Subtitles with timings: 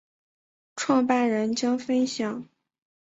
[0.75, 2.49] 创办人将分享